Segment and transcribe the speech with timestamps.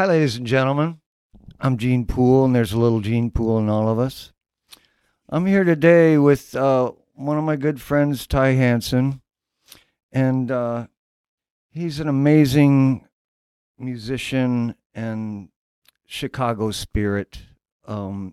[0.00, 0.98] Hi, ladies and gentlemen.
[1.60, 4.32] I'm Gene Poole, and there's a little Gene Poole in all of us.
[5.28, 9.20] I'm here today with uh, one of my good friends, Ty Hanson,
[10.10, 10.86] and uh,
[11.68, 13.06] he's an amazing
[13.78, 15.50] musician and
[16.06, 17.40] Chicago spirit.
[17.86, 18.32] Um,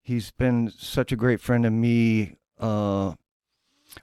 [0.00, 2.34] he's been such a great friend of me.
[2.58, 3.14] Uh,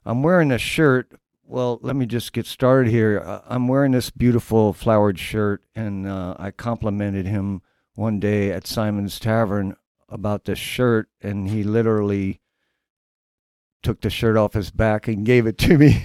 [0.06, 1.12] I'm wearing a shirt.
[1.52, 3.24] Well, let me just get started here.
[3.26, 7.64] Uh, I'm wearing this beautiful flowered shirt, and uh, I complimented him
[7.96, 9.76] one day at Simon's Tavern
[10.08, 12.40] about this shirt, and he literally
[13.82, 16.04] took the shirt off his back and gave it to me.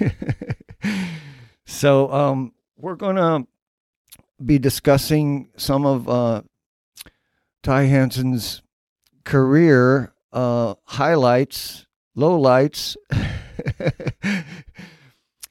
[1.67, 3.47] so um, we're going to
[4.43, 6.41] be discussing some of uh,
[7.63, 8.63] Ty Hanson's
[9.25, 12.97] career uh, highlights, lowlights.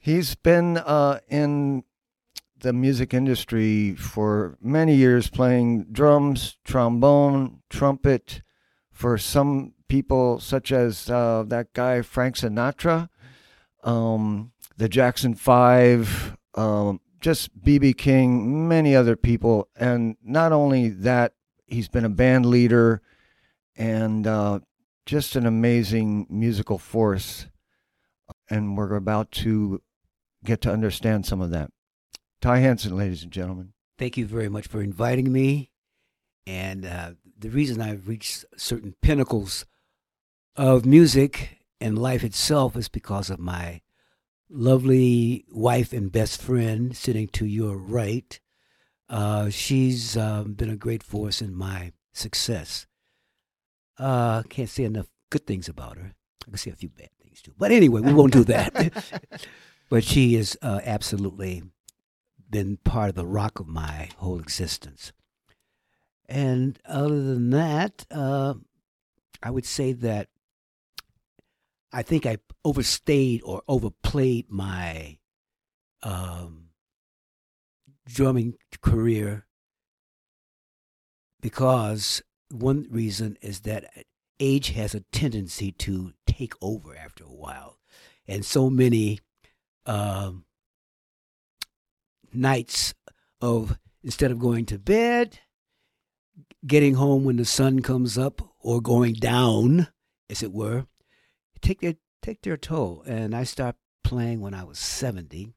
[0.04, 1.82] He's been uh, in
[2.58, 8.42] the music industry for many years, playing drums, trombone, trumpet
[8.92, 13.08] for some people, such as uh, that guy Frank Sinatra,
[13.82, 21.32] um, the Jackson Five, um, just BB King, many other people, and not only that,
[21.66, 23.00] he's been a band leader
[23.74, 24.60] and uh,
[25.06, 27.46] just an amazing musical force.
[28.50, 29.80] And we're about to
[30.44, 31.70] get to understand some of that.
[32.40, 33.72] Ty Hanson, ladies and gentlemen.
[33.98, 35.70] Thank you very much for inviting me.
[36.46, 39.64] And uh, the reason I've reached certain pinnacles
[40.56, 43.80] of music and life itself is because of my
[44.50, 48.38] lovely wife and best friend sitting to your right.
[49.08, 52.86] Uh, she's um, been a great force in my success.
[53.98, 56.14] Uh, can't say enough good things about her.
[56.46, 57.54] I can say a few bad things too.
[57.56, 59.22] But anyway, we won't do that.
[59.88, 61.62] but she has uh, absolutely
[62.50, 65.12] been part of the rock of my whole existence.
[66.26, 68.54] And other than that, uh,
[69.42, 70.28] I would say that
[71.92, 75.18] I think I overstayed or overplayed my
[76.02, 76.70] um,
[78.06, 79.46] drumming career
[81.40, 83.84] because one reason is that
[84.40, 87.78] age has a tendency to take over after a while.
[88.26, 89.20] And so many
[89.86, 90.44] um,
[92.32, 92.94] nights
[93.40, 95.38] of instead of going to bed,
[96.66, 99.88] getting home when the sun comes up or going down,
[100.28, 100.86] as it were,
[101.60, 103.02] take their take their toll.
[103.06, 105.54] And I stopped playing when I was seventy,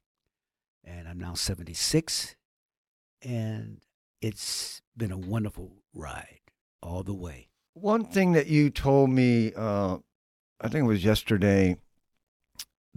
[0.84, 2.36] and I'm now seventy six,
[3.22, 3.80] and
[4.20, 6.40] it's been a wonderful ride
[6.82, 7.48] all the way.
[7.74, 9.98] One thing that you told me, uh,
[10.60, 11.76] I think it was yesterday,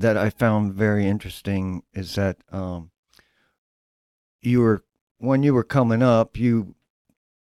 [0.02, 2.92] that I found very interesting is that um,
[4.42, 4.84] you were
[5.18, 6.76] when you were coming up, you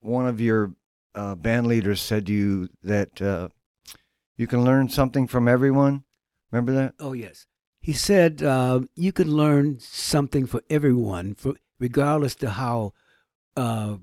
[0.00, 0.72] one of your
[1.14, 3.48] uh, band leaders said to you that uh,
[4.36, 6.04] you can learn something from everyone.
[6.50, 6.94] Remember that?
[7.00, 7.46] Oh yes,
[7.80, 12.92] he said uh, you can learn something for everyone, for regardless to how
[13.56, 13.96] uh,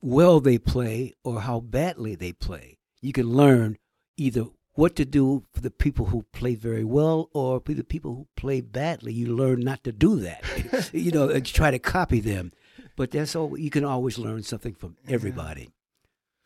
[0.00, 2.78] well they play or how badly they play.
[3.02, 3.76] You can learn
[4.16, 4.46] either
[4.76, 8.26] what to do for the people who play very well or for the people who
[8.36, 9.12] play badly.
[9.12, 10.90] You learn not to do that.
[10.92, 12.52] you know, and try to copy them.
[12.94, 13.58] But that's all.
[13.58, 15.70] You can always learn something from everybody,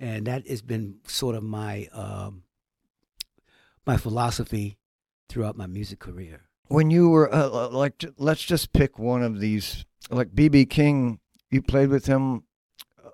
[0.01, 2.43] and that has been sort of my um,
[3.87, 4.77] my philosophy
[5.29, 6.43] throughout my music career.
[6.67, 11.21] When you were uh, like, let's just pick one of these, like BB King.
[11.51, 12.45] You played with him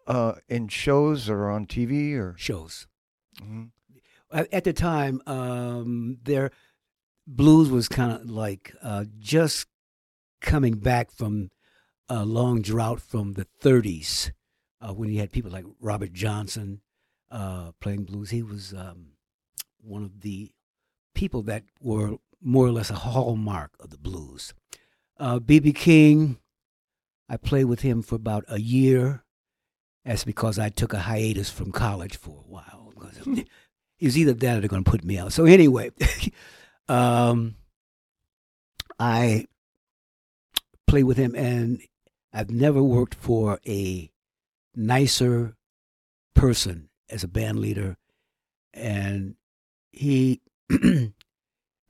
[0.06, 2.86] uh, in shows or on TV or shows.
[3.42, 3.64] Mm-hmm.
[4.36, 6.50] At the time, um, their
[7.26, 9.66] blues was kind of like uh, just
[10.42, 11.50] coming back from
[12.10, 14.32] a long drought from the 30s
[14.82, 16.82] uh, when you had people like Robert Johnson
[17.30, 18.28] uh, playing blues.
[18.28, 19.12] He was um,
[19.80, 20.52] one of the
[21.14, 24.52] people that were more or less a hallmark of the blues.
[25.46, 25.70] B.B.
[25.70, 26.38] Uh, King,
[27.26, 29.24] I played with him for about a year.
[30.04, 32.92] That's because I took a hiatus from college for a while.
[34.04, 35.32] was either that or they're going to put me out.
[35.32, 35.90] So anyway,
[36.88, 37.56] um,
[38.98, 39.46] I
[40.86, 41.80] play with him, and
[42.32, 44.10] I've never worked for a
[44.74, 45.56] nicer
[46.34, 47.96] person as a band leader.
[48.74, 49.36] And
[49.92, 50.42] he,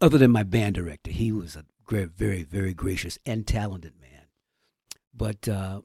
[0.00, 4.26] other than my band director, he was a very, very, very gracious and talented man.
[5.12, 5.80] But uh,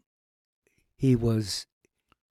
[0.96, 1.66] he was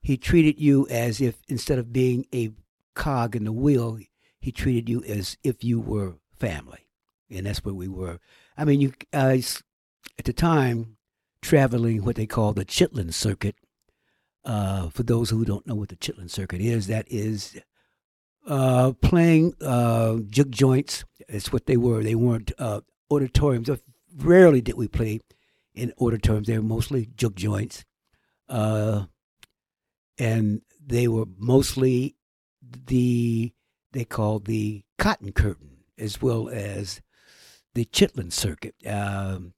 [0.02, 2.50] he treated you as if instead of being a
[2.94, 3.98] cog in the wheel,
[4.40, 6.86] he treated you as if you were family,
[7.30, 8.18] and that's where we were.
[8.56, 9.38] I mean, you uh,
[10.18, 10.96] at the time,
[11.42, 13.56] traveling what they call the Chitlin Circuit.
[14.42, 17.60] Uh, for those who don't know what the Chitlin Circuit is, that is
[18.46, 21.04] uh, playing uh, juke joints.
[21.28, 22.02] It's what they were.
[22.02, 23.68] They weren't uh, auditoriums.
[24.16, 25.20] Rarely did we play
[25.74, 26.46] in auditoriums.
[26.46, 27.84] They were mostly juke joints,
[28.48, 29.04] uh,
[30.18, 32.16] and they were mostly
[32.86, 33.52] the
[33.92, 37.00] they called the Cotton Curtain as well as
[37.74, 38.74] the Chitlin Circuit.
[38.86, 39.54] Um,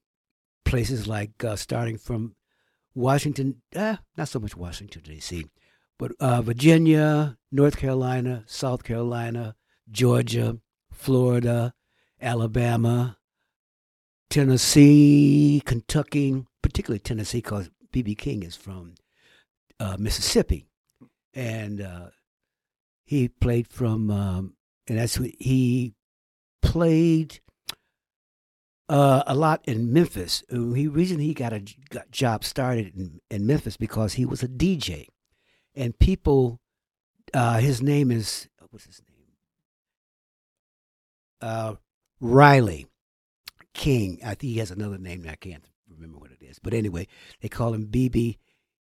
[0.65, 2.35] places like uh, starting from
[2.95, 5.47] Washington, uh, not so much Washington D.C.,
[5.99, 9.55] but uh, Virginia, North Carolina, South Carolina,
[9.91, 10.59] Georgia,
[10.91, 11.75] Florida,
[12.21, 13.19] Alabama,
[14.31, 18.15] Tennessee, Kentucky, particularly Tennessee, because B.B.
[18.15, 18.95] King is from
[19.79, 20.67] uh, Mississippi,
[21.35, 22.07] and uh,
[23.13, 24.55] he played from, um,
[24.89, 25.93] and that's what he
[26.63, 27.41] played
[28.89, 30.43] uh, a lot in Memphis.
[30.49, 34.49] The reason he got a got job started in, in Memphis because he was a
[34.49, 35.09] DJ,
[35.75, 36.59] and people,
[37.35, 39.27] uh, his name is what's his name?
[41.43, 41.75] Uh,
[42.19, 42.87] Riley
[43.75, 44.21] King.
[44.25, 45.27] I think he has another name.
[45.29, 47.09] I can't remember what it is, but anyway,
[47.43, 48.39] they call him BB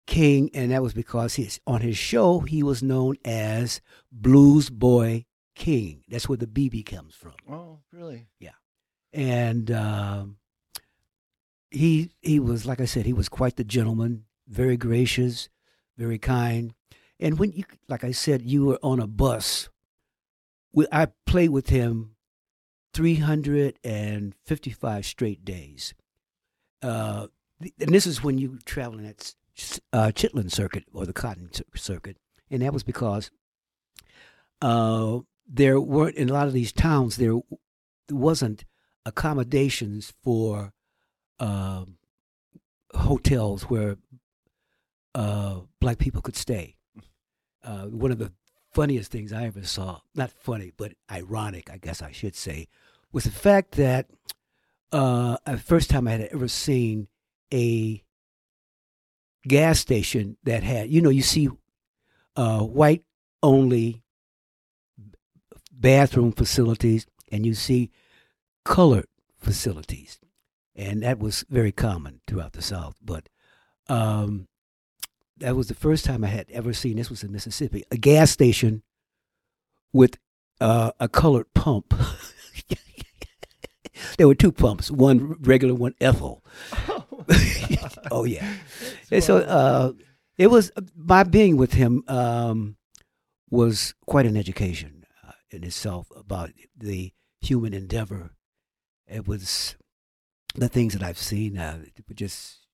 [0.07, 3.81] King, and that was because he's on his show he was known as
[4.11, 6.05] Blues Boy King.
[6.09, 7.35] That's where the BB comes from.
[7.51, 8.29] Oh, really?
[8.39, 8.53] Yeah,
[9.13, 10.37] and um,
[11.71, 15.49] he he was like I said, he was quite the gentleman, very gracious,
[15.97, 16.75] very kind.
[17.19, 19.71] And when you, like I said, you were on a bus.
[20.73, 22.17] We, I played with him
[22.93, 25.95] 355 straight days.
[26.83, 27.29] Uh,
[27.81, 29.35] and this is when you traveling at
[29.93, 32.17] uh, Chitlin Circuit or the Cotton Circuit,
[32.51, 33.31] and that was because
[34.61, 37.39] uh, there weren't in a lot of these towns there
[38.11, 38.65] wasn't
[39.05, 40.73] accommodations for
[41.39, 41.85] uh,
[42.95, 43.97] hotels where
[45.15, 46.77] uh, black people could stay.
[47.63, 48.33] Uh, one of the
[48.73, 52.69] funniest things I ever saw, not funny, but ironic, I guess I should say,
[53.13, 54.11] was the fact that
[54.93, 57.09] uh, the first time I had ever seen
[57.53, 58.03] a
[59.49, 61.49] gas station that had, you know, you see
[62.37, 63.05] uh, white
[63.43, 64.03] only
[65.73, 67.91] bathroom facilities and you see
[68.65, 69.07] colored
[69.39, 70.19] facilities.
[70.75, 72.97] And that was very common throughout the South.
[73.03, 73.29] But
[73.89, 74.49] um,
[75.39, 78.31] that was the first time I had ever seen this was in Mississippi a gas
[78.31, 78.83] station
[79.93, 80.19] with
[80.61, 81.95] uh, a colored pump.
[84.19, 86.45] there were two pumps, one regular, one ethyl.
[88.11, 88.55] oh yeah,
[89.11, 89.93] and so uh,
[90.39, 92.77] it was my being with him um,
[93.51, 98.31] was quite an education uh, in itself about the human endeavor.
[99.07, 99.77] It was
[100.55, 101.59] the things that I've seen.
[101.59, 102.67] Uh, just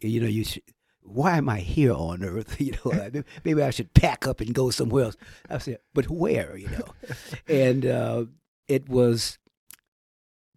[0.00, 0.62] you know, you should,
[1.02, 2.60] why am I here on earth?
[2.60, 5.16] You know, maybe I should pack up and go somewhere else.
[5.48, 6.56] I said, but where?
[6.56, 6.94] You know,
[7.48, 8.24] and uh,
[8.68, 9.38] it was.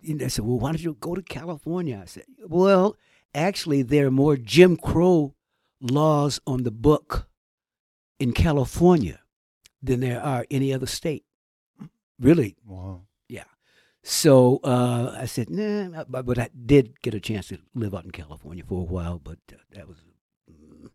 [0.03, 1.99] Know, I said, well, why don't you go to California?
[2.01, 2.95] I said, well,
[3.33, 5.35] actually, there are more Jim Crow
[5.81, 7.27] laws on the book
[8.19, 9.19] in California
[9.81, 11.23] than there are any other state.
[12.19, 12.57] Really?
[12.65, 13.03] Wow.
[13.27, 13.43] Yeah.
[14.03, 18.05] So uh, I said, nah, but, but, I did get a chance to live out
[18.05, 19.97] in California for a while, but uh, that was
[20.49, 20.89] mm.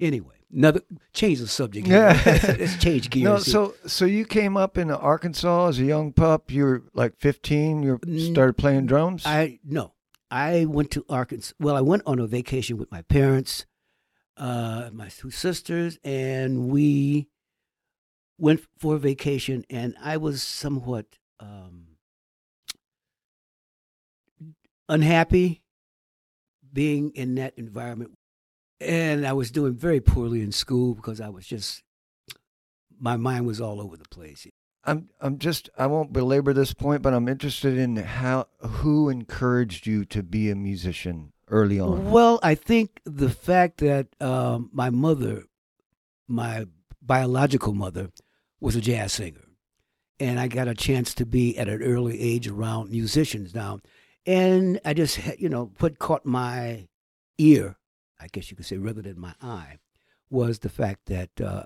[0.00, 0.37] anyway.
[0.52, 0.80] Another
[1.12, 1.86] change the subject.
[1.86, 3.24] Yeah, let's change gears.
[3.24, 6.50] No, so so you came up in Arkansas as a young pup.
[6.50, 7.82] You were like 15.
[7.82, 7.98] You
[8.32, 9.24] started playing drums.
[9.26, 9.92] I no,
[10.30, 11.52] I went to Arkansas.
[11.60, 13.66] Well, I went on a vacation with my parents,
[14.38, 17.28] uh, my two sisters, and we
[18.38, 19.64] went for a vacation.
[19.68, 21.06] And I was somewhat
[21.40, 21.88] um,
[24.88, 25.62] unhappy
[26.72, 28.17] being in that environment.
[28.80, 31.82] And I was doing very poorly in school because I was just,
[32.98, 34.46] my mind was all over the place.
[34.84, 39.86] I'm I'm just I won't belabor this point, but I'm interested in how who encouraged
[39.86, 42.10] you to be a musician early on.
[42.10, 45.44] Well, I think the fact that um, my mother,
[46.26, 46.66] my
[47.02, 48.10] biological mother,
[48.60, 49.48] was a jazz singer,
[50.18, 53.80] and I got a chance to be at an early age around musicians now,
[54.26, 56.88] and I just you know what caught my
[57.36, 57.76] ear,
[58.20, 59.78] I guess you could say, rather than my eye,
[60.30, 61.40] was the fact that.
[61.40, 61.64] Uh,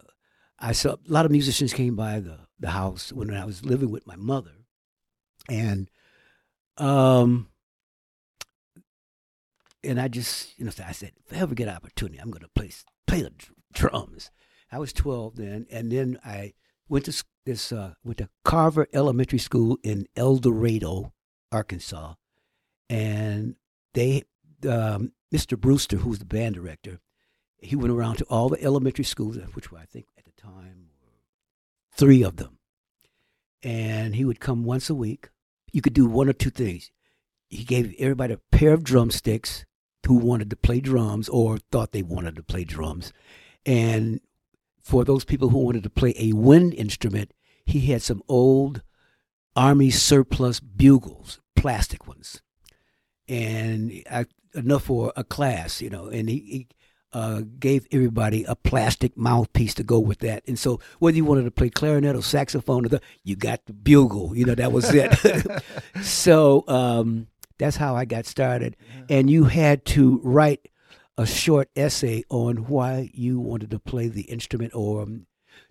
[0.64, 3.90] I saw a lot of musicians came by the, the house when I was living
[3.90, 4.52] with my mother,
[5.49, 5.90] and
[6.78, 7.49] um,
[9.82, 12.42] and I just you know I said if I ever get an opportunity, I'm going
[12.42, 12.71] to play
[13.06, 13.32] play the
[13.73, 14.30] drums.
[14.71, 16.54] I was 12 then, and then I
[16.88, 21.12] went to this uh, went to Carver Elementary School in El Dorado,
[21.50, 22.14] Arkansas,
[22.88, 23.56] and
[23.94, 24.23] they
[24.68, 25.58] um, Mr.
[25.58, 27.00] Brewster, who was the band director,
[27.58, 30.88] he went around to all the elementary schools, which were I think at the time
[31.94, 32.58] three of them,
[33.62, 35.30] and he would come once a week.
[35.72, 36.90] You could do one or two things.
[37.48, 39.64] He gave everybody a pair of drumsticks
[40.06, 43.12] who wanted to play drums or thought they wanted to play drums,
[43.64, 44.20] and
[44.82, 47.32] for those people who wanted to play a wind instrument,
[47.64, 48.82] he had some old
[49.54, 52.42] army surplus bugles, plastic ones,
[53.28, 56.06] and I, enough for a class, you know.
[56.09, 56.68] And he, he
[57.12, 60.42] uh, gave everybody a plastic mouthpiece to go with that.
[60.47, 63.73] And so, whether you wanted to play clarinet or saxophone, or the, you got the
[63.73, 64.37] bugle.
[64.37, 65.12] You know, that was it.
[66.02, 67.28] so um,
[67.59, 68.76] that's how I got started.
[69.09, 70.68] And you had to write
[71.18, 75.26] a short essay on why you wanted to play the instrument or um,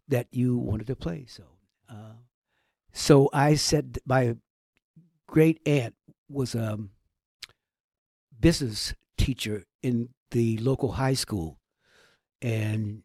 [0.07, 1.25] that you wanted to play.
[1.27, 1.43] So,
[1.89, 2.13] uh,
[2.93, 4.35] so I said my
[5.25, 5.95] great aunt
[6.29, 6.77] was a
[8.41, 11.59] business teacher in the local high school,
[12.41, 13.03] and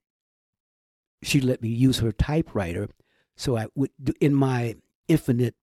[1.22, 2.88] she let me use her typewriter.
[3.36, 3.90] So I would,
[4.20, 4.76] in my
[5.08, 5.54] infinite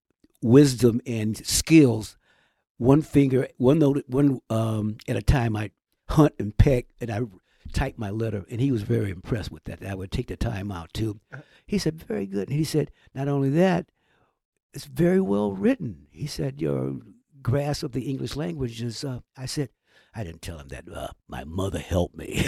[0.41, 2.17] wisdom and skills,
[2.77, 5.71] one finger, one note, one um, at a time, I
[6.09, 7.21] hunt and peck, and I
[7.71, 8.45] type my letter.
[8.51, 9.83] And he was very impressed with that.
[9.85, 11.19] I would take the time out too.
[11.65, 13.89] He said, "Very good." And he said, "Not only that,
[14.73, 16.97] it's very well written." He said, "Your
[17.43, 19.69] grasp of the English language is." Uh, I said,
[20.15, 20.85] "I didn't tell him that.
[20.91, 22.43] Uh, my mother helped me."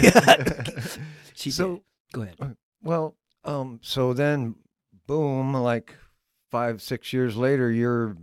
[1.34, 1.82] she So- did.
[2.12, 2.56] Go ahead.
[2.82, 4.54] Well, um, so then,
[5.06, 5.94] boom, like
[6.50, 8.16] five, six years later, you're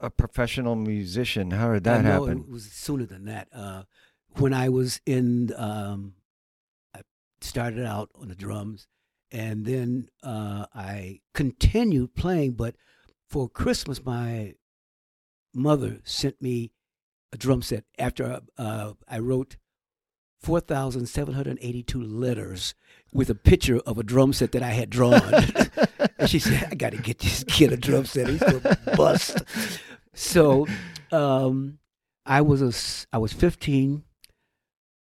[0.00, 1.52] a professional musician.
[1.52, 2.38] How did that Uh, happen?
[2.40, 3.48] It was sooner than that.
[3.52, 3.84] Uh,
[4.38, 6.14] when I was in, um,
[6.94, 7.02] I
[7.40, 8.88] started out on the drums,
[9.30, 12.52] and then uh, I continued playing.
[12.54, 12.74] But
[13.28, 14.54] for Christmas, my
[15.54, 16.72] mother sent me
[17.32, 19.56] a drum set after uh, I wrote.
[20.42, 22.74] 4,782 letters
[23.12, 25.20] with a picture of a drum set that I had drawn.
[26.18, 28.28] and she said, I got to get this kid a drum set.
[28.28, 29.42] He's going to bust.
[30.14, 30.66] So
[31.12, 31.78] um,
[32.24, 34.02] I was a, I was 15,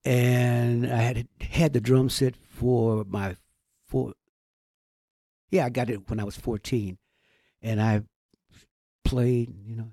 [0.04, 3.36] and I had had the drum set for my
[3.88, 4.14] four.
[5.50, 6.98] Yeah, I got it when I was 14,
[7.62, 8.04] and I
[9.04, 9.54] played.
[9.66, 9.92] You know,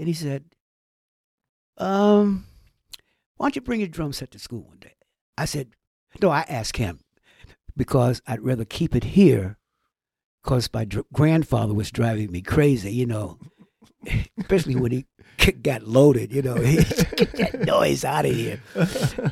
[0.00, 0.44] and he said,
[1.76, 2.46] "Um,
[3.36, 4.94] why don't you bring your drum set to school one day?"
[5.38, 5.68] I said,
[6.20, 7.00] "No." I asked him
[7.76, 9.58] because I'd rather keep it here,
[10.42, 12.92] because my dr- grandfather was driving me crazy.
[12.92, 13.38] You know,
[14.40, 15.06] especially when he
[15.62, 16.32] got loaded.
[16.32, 16.56] You know,
[17.16, 18.60] get that noise out of here.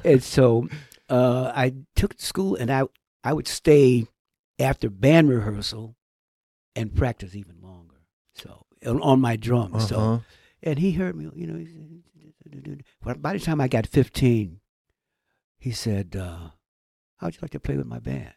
[0.05, 0.69] And so
[1.09, 2.85] uh, I took it to school, and I
[3.25, 4.07] I would stay
[4.59, 5.97] after band rehearsal
[6.75, 7.97] and practice even longer.
[8.35, 9.89] So on, on my drums.
[9.89, 10.19] So Uh-huh.
[10.63, 11.31] And he heard me.
[11.35, 14.61] You know, he said, well, by the time I got fifteen,
[15.59, 16.51] he said, uh,
[17.17, 18.35] "How'd you like to play with my band?"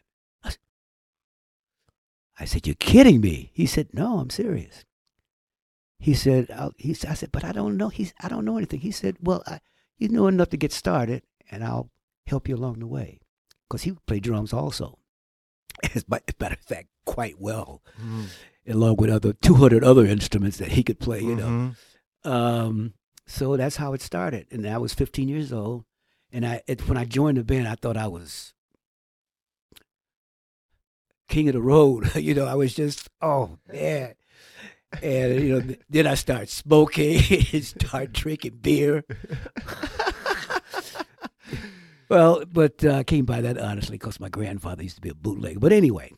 [2.38, 4.84] I said, "You're kidding me." He said, "No, I'm serious."
[5.98, 7.88] He said, I'll, he, I said, but I don't know.
[7.88, 8.80] He's, I don't know anything.
[8.80, 9.60] He said, well, I,
[9.98, 11.90] you know enough to get started, and I'll
[12.26, 13.20] help you along the way.
[13.68, 14.98] Because he played drums also.
[15.94, 18.26] As a matter of fact, quite well, Mm.
[18.66, 21.74] along with other 200 other instruments that he could play, you know.
[22.24, 22.94] Um,
[23.26, 24.46] so that's how it started.
[24.50, 25.84] And I was 15 years old.
[26.30, 28.54] And I, it, when I joined the band, I thought I was
[31.28, 32.14] king of the road.
[32.16, 34.14] you know, I was just, oh, man.
[35.02, 37.20] And, you know, then I started smoking,
[37.62, 39.04] start drinking beer.
[42.10, 45.14] well, but uh, I came by that honestly because my grandfather used to be a
[45.14, 45.60] bootlegger.
[45.60, 46.12] But anyway,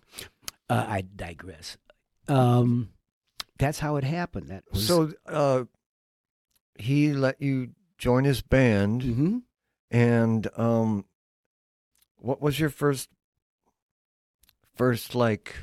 [0.68, 1.76] uh, I digress.
[2.26, 2.90] Um,
[3.58, 4.48] that's how it happened.
[4.48, 5.64] That was, So, uh,
[6.78, 9.42] he let you join his band, Mhm.
[9.90, 11.04] and um,
[12.16, 13.08] what was your first,
[14.74, 15.54] first like,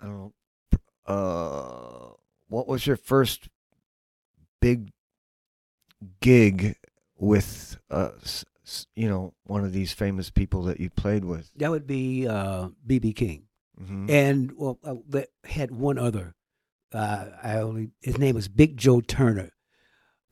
[0.00, 0.32] I don't know,
[1.06, 2.14] uh,
[2.48, 3.48] what was your first
[4.60, 4.90] big
[6.20, 6.76] gig
[7.18, 8.10] with, uh,
[8.94, 11.50] you know, one of these famous people that you played with?
[11.56, 13.44] That would be uh, BB King,
[13.78, 16.34] hmm and well, uh, had one other.
[16.92, 19.50] Uh, I only his name was Big Joe Turner.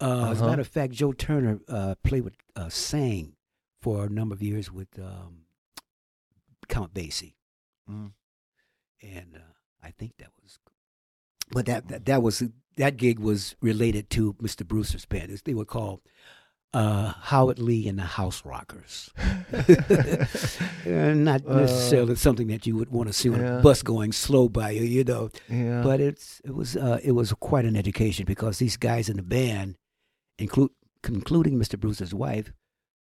[0.01, 0.51] Uh, As a Uh-huh.
[0.51, 3.35] matter of fact, Joe Turner uh, played with uh, sang
[3.83, 5.43] for a number of years with um,
[6.69, 7.35] Count Basie,
[7.91, 8.13] Mm.
[9.03, 9.53] and uh,
[9.83, 10.59] I think that was.
[11.51, 12.43] But that, that that was
[12.77, 14.67] that gig was related to Mr.
[14.67, 15.41] Brewster's band.
[15.45, 16.01] They were called
[16.75, 19.11] uh, Howard Lee and the House Rockers.
[20.87, 23.59] Uh, not necessarily something that you would want to see on yeah.
[23.59, 25.29] a bus going slow by you, you know.
[25.49, 25.83] Yeah.
[25.83, 29.23] But it's it was uh, it was quite an education because these guys in the
[29.23, 29.77] band,
[30.39, 30.71] include
[31.03, 31.79] concluding Mr.
[31.79, 32.53] Bruce's wife,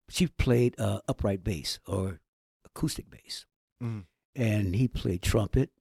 [0.09, 2.19] she played uh, upright bass or
[2.65, 3.45] acoustic bass,
[3.81, 4.05] Mm.
[4.35, 5.71] and he played trumpet.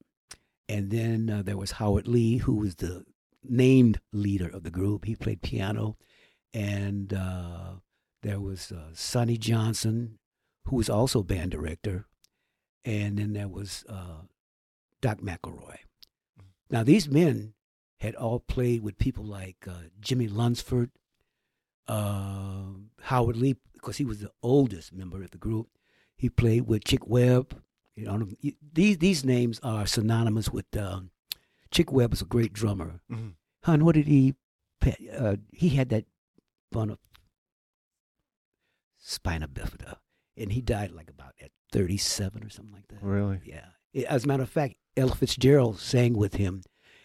[0.69, 3.05] And then uh, there was Howard Lee, who was the
[3.43, 5.05] named leader of the group.
[5.05, 5.97] He played piano,
[6.55, 7.75] and uh,
[8.23, 10.19] there was uh, Sonny Johnson,
[10.67, 12.07] who was also band director,
[12.85, 14.23] and then there was uh,
[15.03, 15.77] Doc McElroy.
[16.71, 17.53] Now these men
[18.01, 20.91] had all played with people like uh, Jimmie Lunceford,
[21.89, 22.65] uh,
[23.03, 25.69] Howard Lee, because he was the oldest member of the group.
[26.17, 27.61] He played with Chick Webb.
[27.97, 28.29] You know,
[28.73, 31.11] these these names are synonymous with um,
[31.71, 33.01] Chick Webb was a great drummer.
[33.11, 33.35] Mhm.
[33.65, 34.35] Hun, what did he?
[35.17, 36.05] Uh, he had that
[36.75, 36.99] of
[38.99, 39.97] spina bifida,
[40.37, 43.03] and he died like about at thirty-seven or something like that.
[43.03, 43.41] Really?
[43.45, 43.69] Yeah.
[44.09, 46.63] As a matter of fact, Ella Fitzgerald sang with him,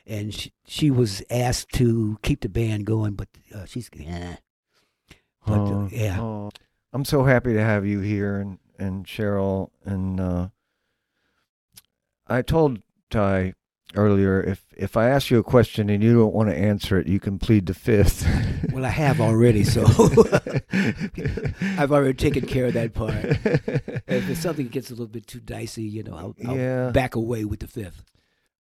[0.07, 4.37] and she, she was asked to keep the band going, but uh, she's eh.
[5.91, 6.19] Yeah.
[6.21, 6.49] oh.
[6.91, 9.69] I'm so happy to have you here and, and Cheryl.
[9.85, 10.47] And uh,
[12.27, 13.53] I told Ty
[13.95, 17.07] earlier if, if I ask you a question and you don't want to answer it,
[17.07, 18.27] you can plead the fifth.
[18.73, 19.83] Well, I have already, so
[21.77, 23.13] I've already taken care of that part.
[24.07, 26.89] If something gets a little bit too dicey, you know, I'll, I'll Yeah.
[26.91, 28.03] back away with the fifth.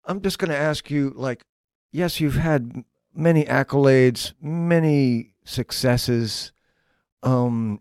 [0.05, 1.45] I'm just going to ask you like,
[1.93, 6.53] yes, you've had many accolades, many successes.
[7.23, 7.81] Um,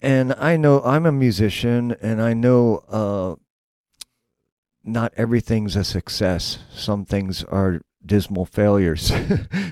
[0.00, 3.36] and I know I'm a musician and I know uh,
[4.84, 6.58] not everything's a success.
[6.72, 9.12] Some things are dismal failures.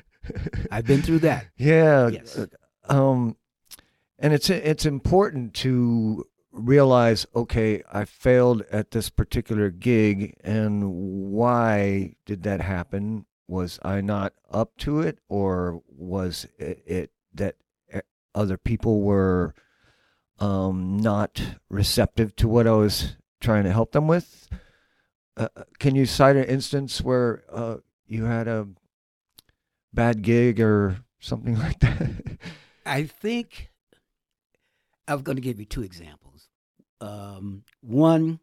[0.71, 1.47] I've been through that.
[1.57, 2.09] yeah.
[2.09, 2.39] Yes.
[2.89, 3.37] Um,
[4.19, 10.91] and it's it's important to realize, okay, I failed at this particular gig, and
[11.33, 13.27] why did that happen?
[13.47, 17.57] Was I not up to it, or was it, it that
[17.91, 18.01] eh,
[18.35, 19.55] other people were
[20.39, 24.49] um, not receptive to what I was trying to help them with?
[25.37, 28.69] Uh, can you cite an instance where uh, you had a
[29.93, 32.39] bad gig or something like that?
[32.85, 33.71] I think
[35.09, 36.49] I'm going to give you two examples.
[37.01, 38.41] Um, one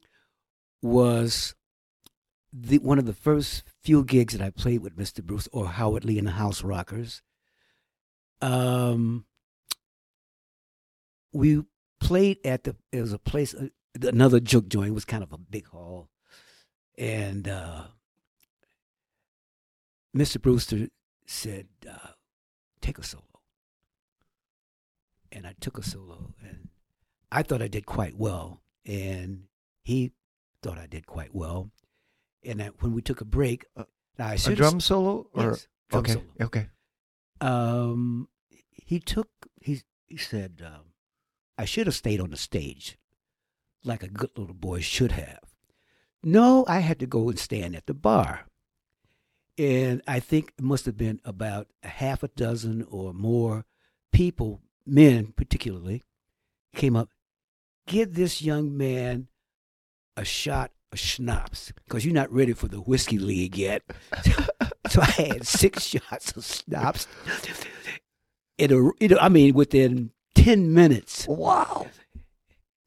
[0.81, 1.55] was
[2.51, 5.23] the one of the first few gigs that I played with Mr.
[5.23, 7.21] Bruce or Howard Lee and the House Rockers.
[8.41, 9.25] Um,
[11.31, 11.63] we
[11.99, 13.67] played at the it was a place uh,
[14.01, 16.09] another juke joint it was kind of a big hall,
[16.97, 17.83] and uh,
[20.15, 20.41] Mr.
[20.41, 20.89] Brewster
[21.25, 22.09] said, uh,
[22.81, 23.23] "Take a solo."
[25.35, 26.69] and I took a solo, and
[27.31, 29.45] I thought I did quite well, and
[29.83, 30.11] he
[30.61, 31.71] thought I did quite well.
[32.45, 33.85] And when we took a break, Uh,
[34.19, 36.25] now I a drum solo or yes, drum okay solo.
[36.41, 36.67] okay
[37.43, 38.29] Um,
[38.71, 39.27] he took
[39.59, 40.93] he he said um,
[41.57, 42.97] I should have stayed on the stage,
[43.83, 45.39] like a good little boy should have.
[46.23, 48.45] No, I had to go and stand at the bar.
[49.57, 53.65] And I think it must have been about a half a dozen or more
[54.13, 56.03] people, men particularly,
[56.75, 57.09] came up,
[57.85, 59.27] give this young man
[60.15, 63.83] a shot of schnapps because you're not ready for the whiskey league yet.
[64.89, 67.07] so I had six shots of schnapps.
[68.57, 71.25] In a, you know, I mean, within 10 minutes.
[71.27, 71.87] wow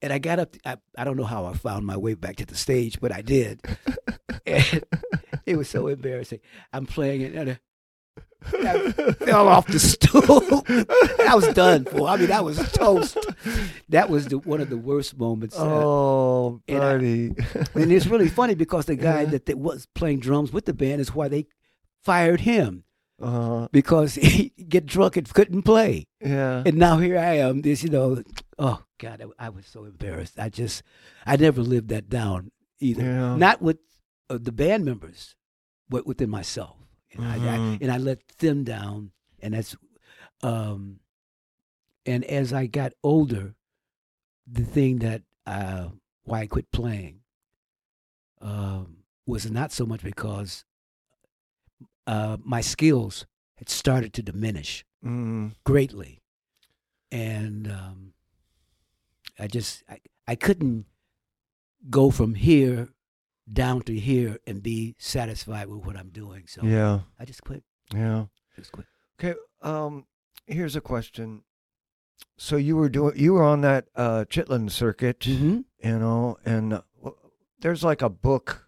[0.02, 2.46] And I got up, I, I don't know how I found my way back to
[2.46, 3.60] the stage, but I did.
[4.46, 4.84] and
[5.44, 6.40] it was so embarrassing.
[6.72, 7.58] I'm playing it, and
[8.52, 8.92] I
[9.24, 10.62] fell off the stool.
[11.28, 12.06] I was done for.
[12.08, 13.16] I mean, I was toast.
[13.88, 15.58] That was the, one of the worst moments.
[15.58, 17.34] Uh, oh and I- buddy
[17.74, 19.30] and it's really funny because the guy Yeah.
[19.30, 21.46] that, that was playing drums with the band is why they
[22.06, 22.84] fired him
[23.20, 26.06] uh, because he get drunk and couldn't play.
[26.20, 27.62] yeah And now here I am.
[27.62, 28.22] This, you know,
[28.58, 30.38] oh God, I, I was so embarrassed.
[30.38, 30.82] I just,
[31.26, 33.02] I never lived that down either.
[33.04, 33.36] Yeah.
[33.36, 33.78] Not with
[34.30, 35.34] uh, the band members,
[35.88, 36.76] but within myself.
[37.12, 37.78] And, I, I, Mhm.
[37.82, 39.10] and I let them down.
[39.42, 39.74] And that's,
[40.42, 41.00] um,
[42.04, 43.54] and as I got older,
[44.46, 45.88] the thing that uh,
[46.24, 47.20] why I quit playing
[48.40, 50.64] um, was not so much because
[52.06, 56.20] uh, my skills had started to diminish Mm, greatly,
[57.12, 58.12] and um,
[59.38, 60.86] I just I, I couldn't
[61.88, 62.88] go from here
[63.52, 66.44] down to here and be satisfied with what I'm doing.
[66.48, 67.62] So yeah I just quit.
[67.94, 68.24] yeah
[68.56, 68.86] Just quit.
[69.20, 70.06] okay um
[70.46, 71.42] here's a question
[72.36, 75.60] so you were doing you were on that uh chitlin circuit Mm-hmm.
[75.84, 76.82] you know and uh,
[77.60, 78.65] there's like a book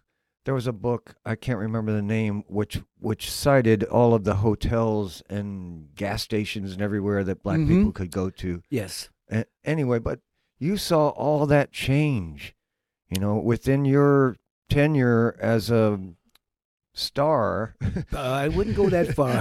[0.49, 4.37] there was a book I can't remember the name, which which cited all of the
[4.37, 7.67] hotels and gas stations and everywhere that black Mhm.
[7.67, 8.63] people could go to.
[8.67, 9.09] Yes.
[9.63, 10.21] Anyway, but
[10.57, 12.55] you saw all that change,
[13.11, 14.37] you know, within your
[14.69, 15.99] tenure as a
[16.95, 17.75] star.
[18.11, 19.37] Uh, I wouldn't go that far.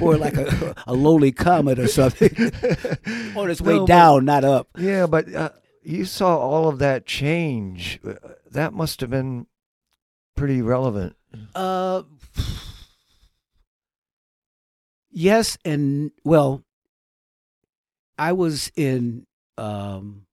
[0.00, 2.30] or like a, a lowly comet or something.
[3.36, 4.68] on its way No, but- down, not up.
[4.78, 5.50] Yeah, but uh,
[5.82, 8.00] you saw all of that change.
[8.56, 9.46] That must have been
[10.34, 11.14] pretty relevant.
[11.54, 12.04] Uh,
[15.10, 16.64] yes, and well,
[18.18, 19.26] I was in.
[19.58, 20.24] Um,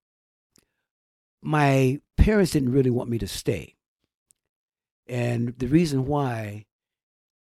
[1.41, 3.75] my parents didn't really want me to stay,
[5.05, 6.63] and the reason why,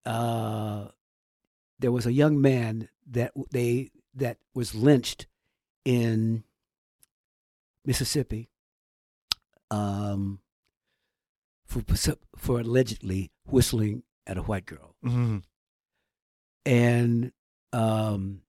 [0.06, 0.86] uh,
[1.78, 5.28] there was a young man that they that was lynched
[5.84, 6.46] in
[7.84, 8.48] Mississippi.
[9.70, 10.40] Um,
[11.82, 15.38] for for allegedly whistling at a white girl Mm-hmm.
[16.66, 17.32] and
[17.74, 18.42] um,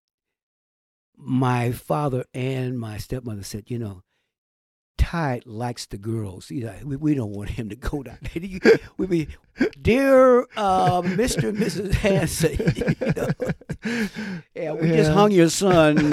[1.16, 4.02] my father and my stepmother said, you know,
[4.98, 6.50] Ty likes the girls.
[6.50, 8.78] You know, we, we don't want him to go down there.
[8.98, 9.28] We be,
[9.80, 11.48] dear uh, Mr.
[11.48, 11.94] and Mrs.
[11.94, 13.28] Hanson, you know,
[14.54, 15.98] yeah, we just hung your son.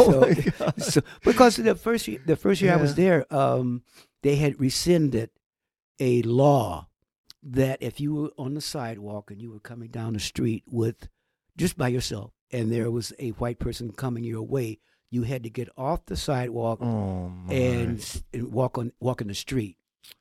[0.00, 3.82] oh So- so, because the first year, the first year I was there, um,
[4.26, 5.30] they had rescinded
[6.00, 6.88] a law
[7.42, 11.08] that if you were on the sidewalk and you were coming down the street with
[11.56, 14.78] just by yourself, and there was a white person coming your way,
[15.10, 19.34] you had to get off the sidewalk Oh and, and walk on walk in the
[19.34, 19.76] street.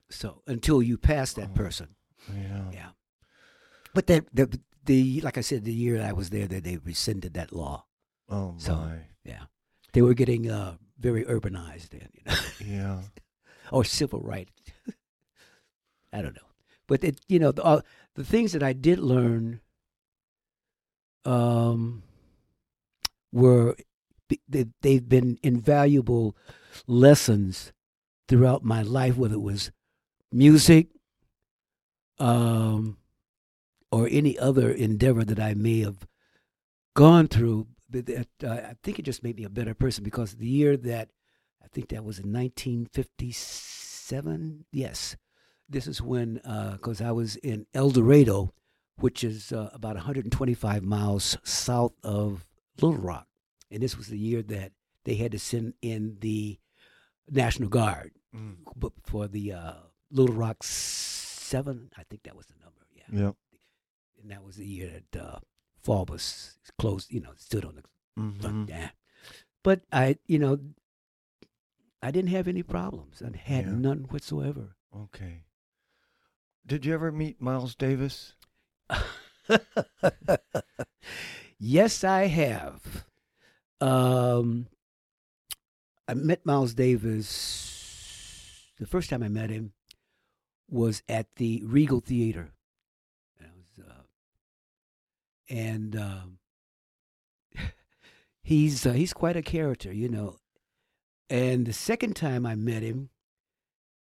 [0.10, 1.58] So until you passed that Oh.
[1.58, 1.88] person,
[2.34, 2.66] yeah.
[2.72, 2.90] yeah.
[3.96, 7.34] But that the the like I said, the year I was there, that they rescinded
[7.34, 7.86] that law.
[8.30, 8.60] Oh my.
[8.60, 8.92] So-
[9.24, 9.46] Yeah,
[9.94, 12.38] they were getting uh, very urbanized then, you know.
[12.78, 13.02] yeah.
[13.72, 14.52] or civil rights.
[16.14, 16.50] I don't know,
[16.88, 17.82] but it, you know, the, uh,
[18.16, 19.62] the things that I did learn
[21.26, 22.04] um,
[23.32, 23.76] were
[24.48, 26.36] they, they've been invaluable
[26.88, 27.74] lessons
[28.28, 29.72] throughout my life, whether it was
[30.32, 30.88] music
[32.20, 32.98] um,
[33.92, 36.08] or any other endeavor that I may have
[36.96, 37.68] gone through.
[37.90, 41.10] That, uh, I think it just made me a better person because the year that
[41.66, 44.66] I think that was in 1957.
[44.72, 45.18] Yes,
[45.68, 46.36] this is when
[46.74, 48.54] because I was in El Dorado,
[48.98, 52.46] which is uh, about 125 miles south of
[52.80, 53.28] Little Rock,
[53.72, 54.72] and this was the year that
[55.06, 56.60] they had to send in the
[57.30, 58.58] National Guard Mm.
[58.76, 59.74] but for the uh,
[60.12, 61.90] Little Rock Seven.
[61.98, 62.82] I think that was the number.
[62.94, 63.36] Yeah, Yep.
[64.22, 65.40] and that was the year that uh,
[65.82, 67.14] Faubus closed.
[67.14, 67.84] You know, stood on the
[68.22, 68.68] Mhm.
[68.68, 68.90] Yeah.
[69.64, 70.60] But I, you know,
[72.06, 73.24] I didn't have any problems.
[73.24, 73.72] I had Yeah.
[73.72, 74.76] none whatsoever.
[74.96, 75.46] Okay.
[76.64, 78.34] Did you ever meet Miles Davis?
[81.58, 83.06] yes, I have.
[83.82, 84.68] Um,
[86.08, 88.72] I met Miles Davis.
[88.78, 89.74] The first time I met him
[90.70, 92.54] was at the Regal Theater.
[93.40, 94.04] And, was, uh,
[95.50, 96.38] and um,
[98.44, 100.38] he's uh, he's quite a character, you know.
[101.30, 103.10] And the second time I met him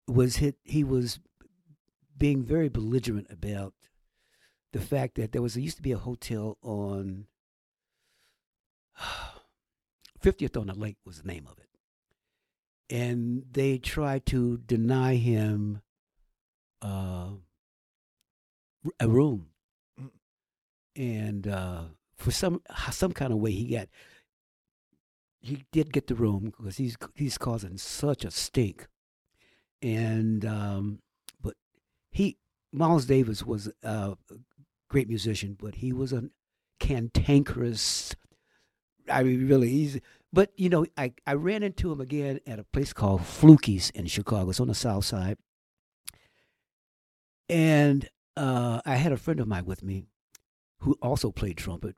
[0.08, 0.56] was hit.
[0.64, 1.20] He was
[2.18, 3.74] being very belligerent about
[4.74, 7.28] the fact that there was there used to be a hotel on
[10.22, 11.70] 50th on the Lake was the name of it,
[12.96, 15.82] and they tried to deny him
[16.82, 17.32] uh,
[19.00, 19.48] a room,
[20.00, 20.10] Mm.
[20.96, 21.84] and uh,
[22.18, 23.88] for some some kind of way he got
[25.46, 28.88] he did get the room because he's he's causing such a stink,
[29.82, 31.00] and um,
[31.42, 31.56] but
[32.12, 32.38] he
[32.72, 34.16] Miles Davis was a
[34.90, 36.24] great musician, but he was a
[36.80, 38.16] cantankerous.
[39.10, 40.00] I mean, really, he's.
[40.34, 44.08] But you know, I I ran into him again at a place called Fluky's in
[44.08, 44.50] Chicago.
[44.50, 45.38] It's on the South Side,
[47.48, 50.06] and uh, I had a friend of mine with me
[50.80, 51.96] who also played trumpet,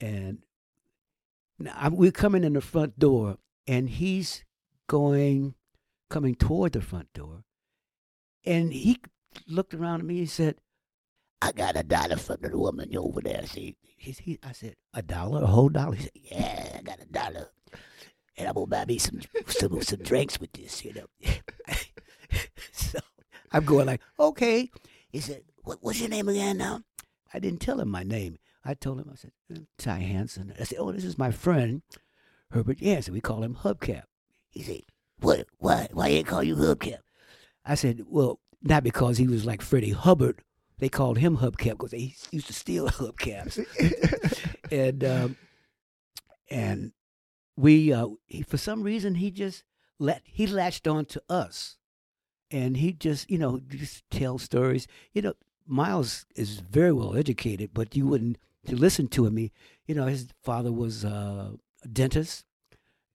[0.00, 0.38] and
[1.58, 4.44] now we're coming in the front door, and he's
[4.88, 5.54] going,
[6.10, 7.44] coming toward the front door,
[8.44, 9.00] and he
[9.46, 10.56] looked around at me and said,
[11.40, 15.02] "I got a dollar from the woman over there." See, he, he, I said, "A
[15.02, 17.48] dollar, a whole dollar?" He said, "Yeah, I got a dollar,
[18.36, 21.06] and I'm gonna buy me some some some drinks with this, you know."
[22.72, 22.98] so
[23.52, 24.70] I'm going like, "Okay."
[25.08, 26.82] He said, what, "What's your name again now?"
[27.32, 28.38] I didn't tell him my name.
[28.66, 30.52] I told him, I said, "Uh, Ty Hanson.
[30.58, 31.82] I said, "Oh, this is my friend,
[32.50, 33.14] Herbert Jansen.
[33.14, 34.04] We call him Hubcap."
[34.50, 34.82] He said,
[35.20, 35.46] what?
[35.58, 35.88] Why?
[35.92, 36.98] Why they call you Hubcap?
[37.64, 40.42] I said, well, not because he was like Freddie Hubbard.
[40.78, 43.58] They called him Hubcap because they used to steal hubcaps.
[44.70, 45.36] and um,
[46.50, 46.92] and
[47.56, 49.64] we uh, he, for some reason he just
[49.98, 51.78] let he latched on to us,
[52.50, 54.86] and he just you know just tell stories.
[55.14, 55.34] You know,
[55.66, 58.36] Miles is very well educated, but you wouldn't
[58.68, 59.36] to listen to him.
[59.36, 59.52] He,
[59.86, 61.52] you know, his father was uh,
[61.84, 62.44] a dentist,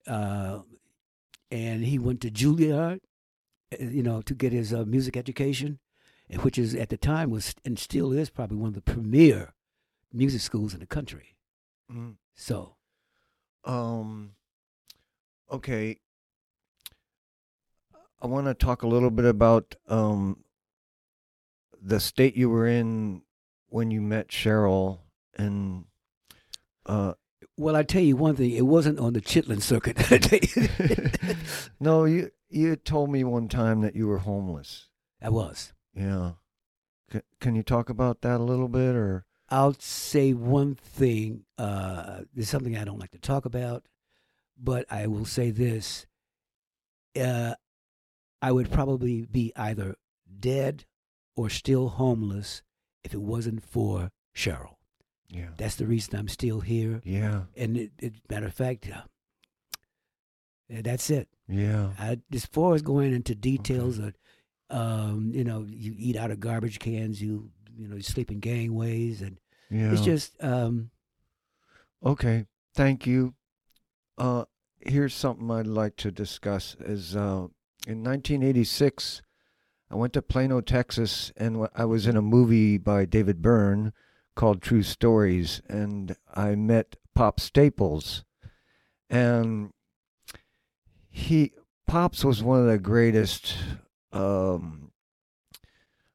[0.08, 0.60] uh,
[1.50, 3.00] and he went to Juilliard,
[3.74, 5.80] uh, you know, to get his uh, music education,
[6.42, 9.54] which is at the time was and still is probably one of the premier
[10.14, 11.36] music schools in the country.
[11.92, 12.16] Mm.
[12.36, 12.76] So,
[13.64, 14.36] Um.
[15.52, 16.00] Okay.
[18.22, 20.44] I want to talk a little bit about um
[21.82, 23.24] the state you were in
[23.68, 25.00] when you met Cheryl
[25.38, 25.86] and
[26.86, 27.14] uh
[27.58, 29.98] well, I tell you one thing: it wasn't on the Chitlin circuit.
[31.80, 34.88] no you you told me one time that you were homeless
[35.22, 35.74] I was.
[35.94, 36.34] yeah
[37.12, 41.44] C- can you talk about that a little bit or I'll say one thing.
[41.58, 43.86] Uh, there's something I don't like to talk about,
[44.58, 46.08] but I will say this.
[47.20, 47.56] Uh,
[48.42, 49.96] I would probably be either
[50.40, 50.86] dead
[51.36, 52.62] or still homeless
[53.04, 54.76] if it wasn't for Cheryl.
[55.32, 57.02] Yeah That's the reason I'm still here.
[57.04, 59.02] yeah And it, it matter of fact, uh,
[60.82, 61.28] that's it.
[61.48, 64.14] yeah I, as far as going into details of,
[64.70, 68.40] um, you know, you eat out of garbage cans, you you know, you sleep in
[68.40, 69.38] gangways, and
[69.70, 70.92] yeah it's just um,
[72.04, 73.34] Okay, thank you.
[74.18, 74.46] Uh,
[74.80, 76.76] here's something I'd like to discuss.
[76.80, 77.48] Is uh,
[77.88, 79.22] in 1986,
[79.92, 83.94] I went to Plano, Texas, and I was in a movie by David Byrne
[84.36, 88.24] called True Stories, and I met Pop Staples,
[89.10, 89.72] and
[91.10, 91.52] he
[91.88, 93.56] Pops was one of the greatest
[94.14, 94.92] um,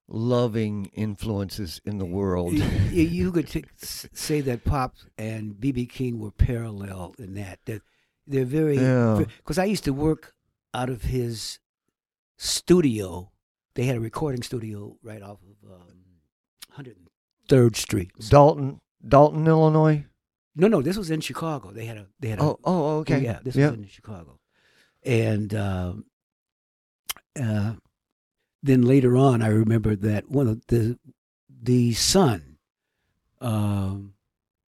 [0.09, 2.55] loving influences in the world.
[2.55, 7.83] you, you could t- say that Pop and BB King were parallel in that that
[8.27, 9.23] they're very Yeah.
[9.39, 10.35] because I used to work
[10.73, 11.59] out of his
[12.39, 13.31] studio.
[13.75, 16.05] They had a recording studio right off of um,
[17.47, 18.11] 103rd Street.
[18.29, 20.05] Dolton, Dolton, Illinois.
[20.55, 21.71] No, no, this was in Chicago.
[21.71, 23.21] They had a they had a Oh, oh, okay.
[23.21, 23.71] yeah, this yeah.
[23.71, 24.39] was in Chicago,
[25.05, 26.07] and um,
[27.41, 27.75] uh,
[28.63, 30.99] then later on, I remember that one of the
[31.63, 32.57] the son
[33.41, 34.15] um,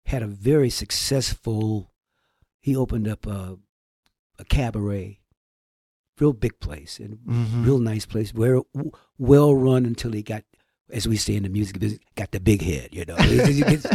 [0.06, 1.92] had a very successful.
[2.62, 3.58] He opened up a
[4.38, 5.20] a cabaret,
[6.18, 7.66] real big place and Mhm.
[7.66, 8.62] real nice place, where
[9.18, 10.44] well run until he got,
[10.94, 12.88] as we say in the music business, got the big head.
[12.92, 13.86] You know, his, his-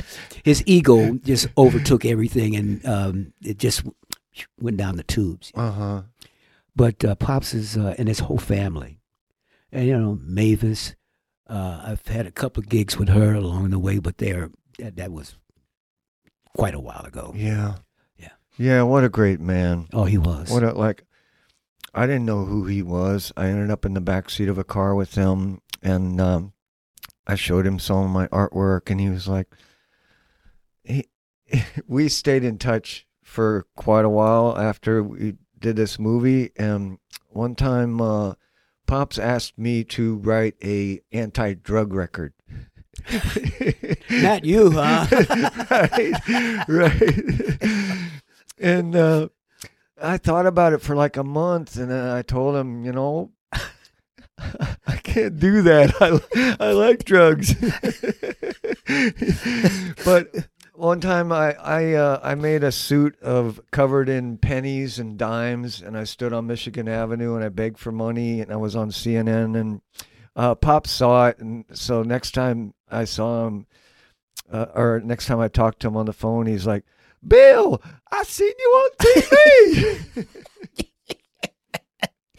[0.43, 3.83] his ego just overtook everything, and um, it just
[4.61, 5.51] went down the tubes.
[5.55, 6.01] Uh huh.
[6.75, 8.99] But uh, Pops is uh, and his whole family,
[9.71, 10.95] and you know Mavis.
[11.47, 14.95] Uh, I've had a couple of gigs with her along the way, but they're that,
[14.97, 15.35] that was
[16.55, 17.33] quite a while ago.
[17.35, 17.75] Yeah.
[18.17, 18.29] Yeah.
[18.57, 18.81] Yeah.
[18.83, 19.87] What a great man.
[19.93, 20.51] Oh, he was.
[20.51, 21.05] What a like.
[21.93, 23.33] I didn't know who he was.
[23.35, 26.53] I ended up in the back seat of a car with him, and um,
[27.29, 29.47] I showed him some of my artwork, and he was like,
[30.83, 31.05] he,
[31.87, 37.53] we stayed in touch for quite a while after we did this movie, and one
[37.53, 38.33] time, uh,
[38.87, 42.33] Pops asked me to write a anti-drug record.
[44.09, 45.05] Not you, huh?
[45.69, 48.09] right, right.
[48.57, 49.29] and uh,
[50.01, 53.29] I thought about it for like a month, and then I told him, you know,
[54.87, 55.93] I can't do that.
[56.01, 57.53] I I like drugs,
[60.05, 65.17] but one time I I uh, I made a suit of covered in pennies and
[65.17, 68.75] dimes, and I stood on Michigan Avenue and I begged for money, and I was
[68.75, 69.81] on CNN, and
[70.35, 73.67] uh, Pop saw it, and so next time I saw him,
[74.51, 76.85] uh, or next time I talked to him on the phone, he's like,
[77.27, 80.27] "Bill, I seen you on TV."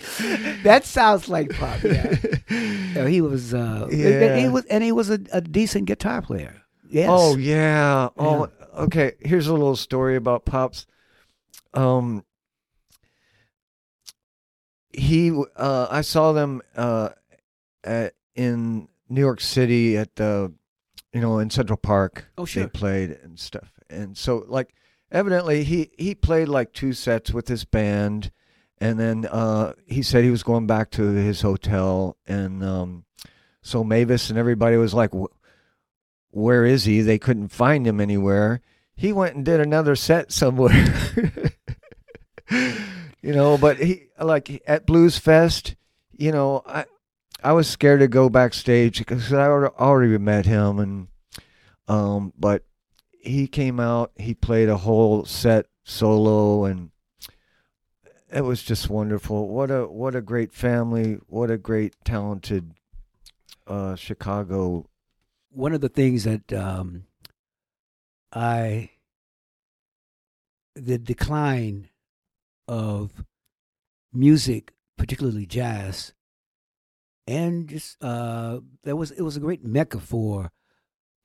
[0.62, 1.82] that sounds like Pop.
[1.82, 2.16] Yeah.
[3.08, 3.54] He was.
[3.54, 4.36] Uh, Yeah.
[4.36, 6.62] he was, and he was a, a decent guitar player.
[6.88, 7.08] Yes.
[7.10, 8.08] Oh yeah.
[8.18, 9.12] Oh, okay.
[9.20, 10.86] Here's a little story about Pops.
[11.72, 12.24] Um,
[14.92, 17.10] he, uh, I saw them uh,
[17.84, 20.52] at, in New York City at the,
[21.12, 22.26] you know, in Central Park.
[22.36, 22.64] Oh, sure.
[22.64, 24.74] They played and stuff, and so like,
[25.12, 28.30] evidently he he played like two sets with his band,
[28.80, 33.04] and then uh, he said he was going back to his hotel, and um,
[33.62, 35.10] so Mavis and everybody was like.
[36.32, 37.00] Where is he?
[37.00, 38.60] They couldn't find him anywhere.
[38.94, 40.94] He went and did another set somewhere.
[42.50, 45.74] you know, but he like at Blues Fest,
[46.16, 46.84] you know, I
[47.42, 51.08] I was scared to go backstage because I already met him and
[51.88, 52.64] um but
[53.20, 56.90] he came out, he played a whole set solo and
[58.32, 59.48] it was just wonderful.
[59.48, 62.72] What a what a great family, what a great talented
[63.66, 64.86] uh Chicago
[65.50, 67.04] One of the things that um,
[68.32, 68.90] I
[70.74, 71.88] the decline
[72.68, 73.24] of
[74.12, 76.12] music, particularly jazz,
[77.26, 80.50] and just uh, there was it was a great mecca for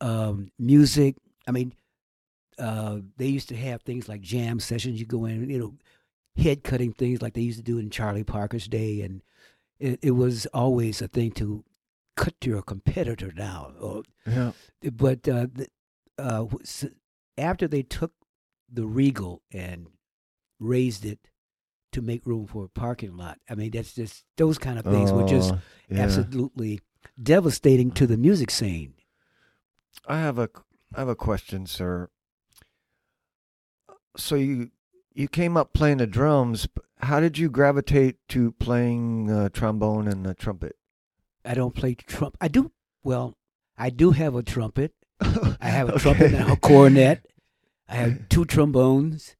[0.01, 1.15] um, music.
[1.47, 1.73] I mean,
[2.57, 4.99] uh, they used to have things like jam sessions.
[4.99, 5.73] You go in, you know,
[6.35, 9.21] head cutting things like they used to do in Charlie Parker's day, and
[9.79, 11.63] it, it was always a thing to
[12.15, 13.75] cut your competitor down.
[13.79, 14.51] Or, Yeah.
[14.93, 15.67] but uh, the,
[16.17, 16.45] uh,
[17.37, 18.13] after they took
[18.71, 19.87] the Regal and
[20.59, 21.19] raised it
[21.91, 25.11] to make room for a parking lot, I mean, that's just those kind of things
[25.13, 26.01] were just Oh, yeah.
[26.03, 26.81] absolutely
[27.21, 28.93] devastating to the music scene.
[30.07, 30.49] I have a
[30.93, 32.09] I have a question, sir.
[34.17, 34.71] So you
[35.15, 36.67] you came up playing the drums.
[36.99, 40.75] How did you gravitate to playing uh, trombone and the trumpet?
[41.43, 42.37] I don't play trump.
[42.41, 42.71] I do
[43.03, 43.37] well.
[43.77, 44.93] I do have a trumpet.
[45.21, 47.25] I have a trumpet and a cornet.
[47.87, 49.35] I have two trombones,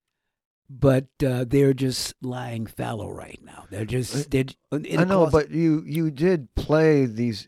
[0.70, 3.66] but uh, they're just lying fallow right now.
[3.70, 7.48] They're just they're in I know, but you you did play these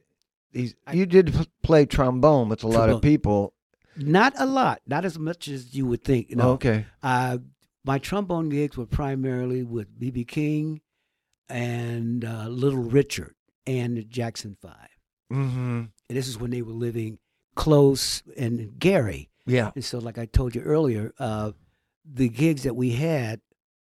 [0.52, 0.76] these.
[0.86, 3.54] I- you did play trombone with a lot of people.
[3.96, 6.32] not a lot, not as much as you would think.
[6.36, 6.86] No, Okay.
[7.04, 7.38] uh,
[7.88, 10.82] my trombone gigs were primarily with BB King
[11.48, 13.34] and uh, Little Richard
[13.66, 14.90] and Jackson Five.
[15.32, 15.86] Mm-hmm.
[16.10, 17.18] And this is when they were living
[17.56, 19.30] close and Gary.
[19.46, 19.72] Yeah.
[19.74, 21.54] And so, like I told you earlier, uh,
[22.06, 23.40] the gigs that we had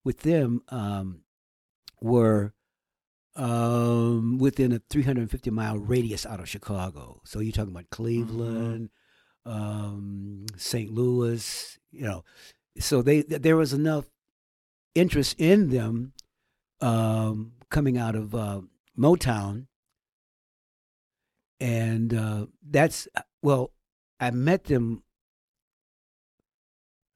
[0.05, 1.23] with them um,
[2.01, 2.53] were
[3.35, 7.21] um, within a 350 mile radius out of Chicago.
[7.25, 8.91] So you're talking about Cleveland,
[9.45, 10.89] um, St.
[10.89, 12.23] Louis, you know.
[12.77, 14.05] So they there was enough
[14.95, 16.13] interest in them
[16.81, 18.61] um, coming out of uh,
[18.97, 19.67] Motown,
[21.59, 23.07] and uh, that's
[23.41, 23.71] well,
[24.19, 25.03] I met them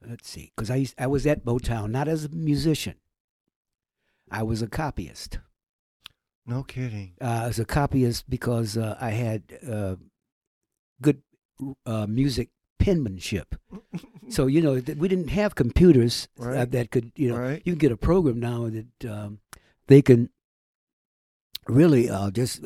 [0.07, 2.95] let's see, because I used, I was at Motown not as a musician.
[4.29, 5.39] I was a copyist.
[6.45, 7.13] No kidding.
[7.21, 9.95] Uh, as a copyist because uh, I had uh,
[11.01, 11.21] good
[11.85, 13.55] uh, music penmanship.
[14.29, 16.71] so you know th- we didn't have computers uh, Right.
[16.71, 17.61] that could you know Right.
[17.65, 19.39] you can get a program now that um,
[19.87, 20.29] they can
[21.67, 22.61] really uh, just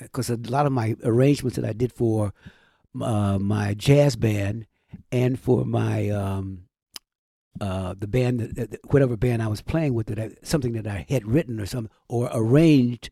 [0.00, 2.32] because a lot of my arrangements that I did for
[3.00, 4.66] uh, my jazz band
[5.12, 6.62] and for my um,
[7.60, 10.86] uh, the band that, that- whatever band I was playing with that I, something that
[10.86, 13.10] I had written or some or arranged,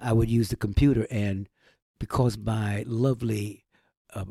[0.00, 1.48] I would use the computer and
[1.98, 3.64] because my lovely
[4.14, 4.24] uh,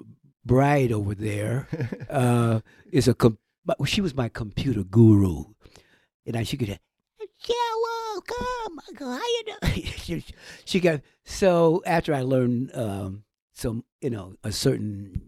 [0.46, 1.68] bride over there
[2.10, 2.60] uh,
[2.92, 3.38] is a com-
[3.86, 5.46] she was my computer guru,
[6.26, 6.68] and I she could.
[6.70, 8.80] Yeah, welcome.
[9.00, 9.84] How you doing?
[9.98, 10.26] she,
[10.66, 15.22] she got so after I learned um, some, you know, a certain,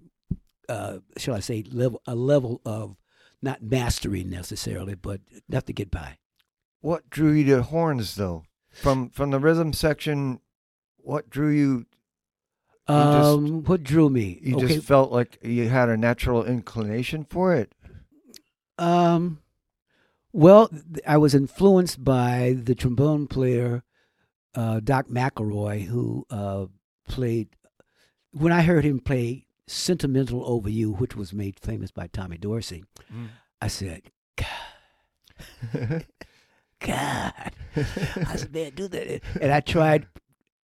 [0.68, 2.96] uh, shall I say, level a level of
[3.42, 6.18] not mastery necessarily, but enough to get by.
[6.82, 8.44] What drew you to horns though?
[8.72, 10.42] From from the rhythm section,
[10.98, 11.86] what drew you?
[12.88, 14.40] Just- Um, what drew me?
[14.42, 17.74] You okay, just felt like you had a natural inclination for it.
[18.78, 19.40] Um,
[20.34, 20.70] well,
[21.08, 23.84] I was influenced by the trombone player,
[24.54, 26.66] uh, Doc McElroy, who uh,
[27.08, 27.50] played.
[28.32, 32.84] When I heard him play "Sentimental Over You," which was made famous by Tommy Dorsey,
[33.62, 34.12] I said,
[36.80, 40.08] "God," I said, "Man, do that." And I tried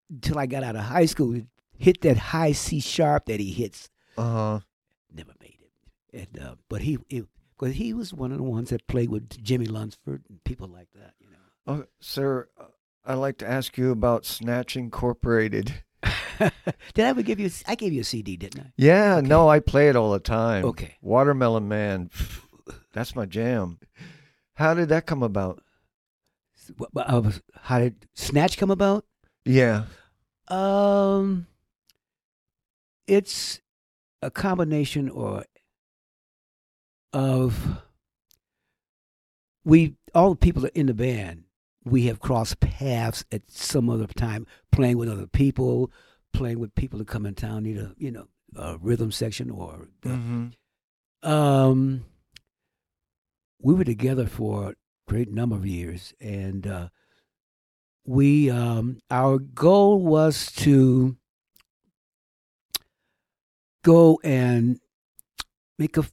[0.09, 1.45] until I got out of high school to
[1.77, 4.59] hit that high C sharp that he hits Uh huh.
[5.13, 5.71] never made it.
[6.33, 9.67] And uh, but he, because he was one of the ones that played with Jimmie
[9.67, 11.37] Lunceford and people like that, you know.
[11.67, 12.65] Oh, sir, uh,
[13.05, 15.73] I'd like to ask you about Snatch Incorporated.
[16.39, 16.51] Did
[17.05, 17.49] I ever give you?
[17.67, 18.71] I gave you a CD, didn't I?
[18.77, 20.65] Yeah, no, I play it all the time.
[20.65, 20.95] Okay.
[21.01, 22.09] Watermelon Man,
[22.93, 23.79] that's my jam.
[24.53, 25.61] How did that come about?
[27.61, 29.05] How did Snatch come about?
[29.45, 29.85] Yeah.
[30.49, 31.47] Um,
[33.07, 33.61] it's
[34.21, 35.45] a combination or
[37.13, 37.81] of
[39.63, 41.43] we all the people that are in the band.
[41.83, 45.89] We have crossed paths at some other time, playing with other people,
[46.33, 49.87] playing with people that come in town, need a you know a rhythm section or.
[50.03, 50.47] hmm
[51.23, 52.05] Um,
[53.59, 54.75] we were together for
[55.07, 56.89] great number of years, and uh,
[58.05, 61.17] we um, our goal was to
[63.87, 64.81] go and
[65.79, 66.03] make a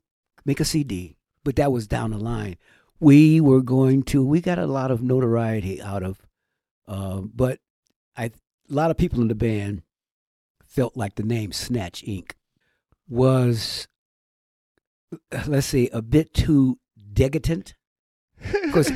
[0.44, 2.56] make a CD, but that was down the line.
[3.00, 4.24] We were going to.
[4.24, 6.20] We got a lot of notoriety out of,
[6.86, 7.58] uh, but
[8.16, 8.30] I a
[8.68, 9.82] lot of people in the band
[10.64, 12.32] felt like the name Snatch Inc.
[13.08, 13.88] was,
[15.46, 16.78] let's say, a bit too
[17.12, 17.74] degradant.
[18.66, 18.92] Because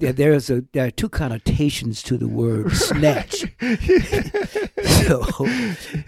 [0.00, 3.44] there's a there are two connotations to the word snatch.
[4.84, 5.46] so,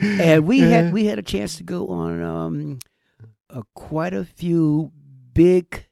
[0.00, 2.78] and we had we had a chance to go on um,
[3.50, 4.92] uh, quite a few
[5.32, 5.86] big.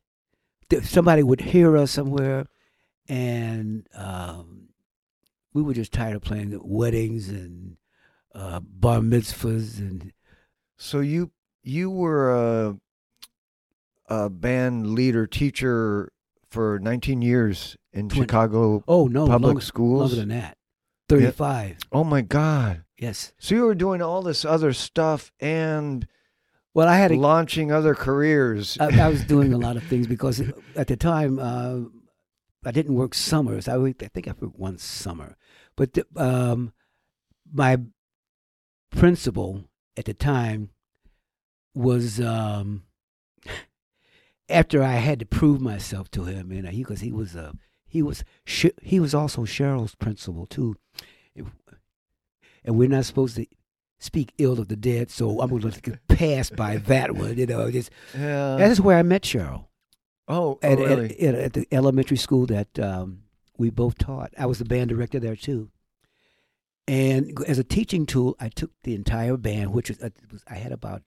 [0.83, 2.47] Somebody would hear us somewhere,
[3.09, 4.69] and um,
[5.53, 7.77] we were just tired of playing weddings and
[8.35, 10.13] uh, bar mitzvahs and.
[10.79, 11.31] So you
[11.63, 12.77] you were a,
[14.09, 16.12] a band leader teacher
[16.53, 18.23] for 19 years in 20.
[18.23, 20.01] Chicago Oh no, public longer, schools.
[20.01, 20.57] longer than that.
[21.09, 21.77] Thirty-five.
[21.91, 22.85] oh my God!
[22.97, 23.35] Yes.
[23.39, 26.07] So you were doing all this other stuff and
[26.73, 28.79] Well, I had a, launching other careers.
[28.81, 30.41] I, I was doing a lot of things because
[30.75, 31.81] at the time uh,
[32.65, 33.69] I didn't work summers.
[33.69, 35.37] I, I think I worked one summer,
[35.77, 36.73] but the, um,
[37.53, 37.79] my
[38.91, 39.65] principal
[39.97, 40.71] at the time
[41.75, 42.85] was um,
[44.53, 47.55] after I had to prove myself to him, and he because he was a
[47.87, 48.25] he was
[48.83, 50.77] he was also Cheryl's principal too,
[51.37, 53.47] and we're not supposed to
[53.99, 57.37] speak ill of the dead, so I'm going to pass by that one.
[57.37, 58.57] You know, just yeah.
[58.57, 59.67] that's where I met Cheryl
[60.29, 61.21] oh, oh, at, at- really?
[61.21, 63.23] at, at the elementary school that um,
[63.59, 64.33] we both taught.
[64.39, 65.71] I was the band director there too.
[66.89, 70.57] And as a teaching tool, I took the entire band, which was, uh, was I
[70.57, 71.03] had about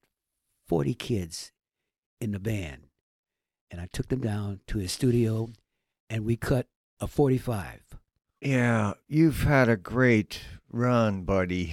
[0.68, 1.52] forty kids
[2.22, 2.85] in the band,
[3.72, 5.50] and I took them down to his studio,
[6.10, 6.68] and we cut
[7.00, 7.82] a forty-five.
[8.42, 11.72] Yeah, you've had a great run, buddy.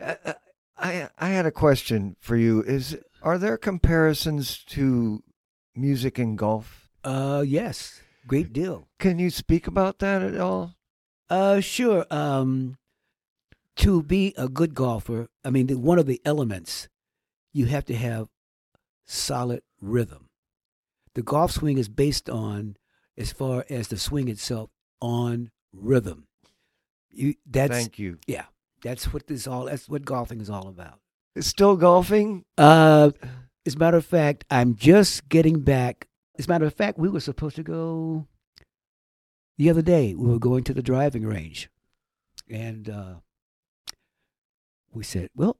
[0.00, 0.16] I,
[0.78, 2.62] I I had a question for you.
[2.62, 5.22] Is are there comparisons to
[5.74, 6.90] music and golf?
[7.04, 8.88] Uh, yes, great deal.
[8.98, 10.74] Can you speak about that at all?
[11.30, 12.04] Uh, sure.
[12.10, 12.76] Um,
[13.76, 16.88] to be a good golfer, I mean, the, one of the elements
[17.52, 18.28] you have to have
[19.06, 20.28] solid rhythm.
[21.14, 22.76] The golf swing is based on,
[23.18, 24.70] as far as the swing itself,
[25.00, 26.26] on rhythm.
[27.10, 28.18] You that's Thank you.
[28.26, 28.44] Yeah,
[28.82, 29.66] that's what this all.
[29.66, 31.00] That's what golfing is all about.
[31.34, 32.44] It's still golfing?
[32.56, 33.10] Uh,
[33.66, 36.08] as a matter of fact, I'm just getting back.
[36.38, 38.26] As a matter of fact, we were supposed to go
[39.58, 40.14] the other day.
[40.14, 41.68] We were going to the driving range,
[42.48, 43.14] and uh,
[44.92, 45.58] we said, "Well,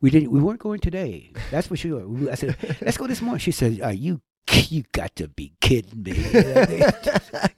[0.00, 0.30] we didn't.
[0.30, 1.32] We weren't going today.
[1.50, 4.20] That's for sure." I said, "Let's go this morning." She said, "Are you?"
[4.70, 6.12] You got to be kidding me!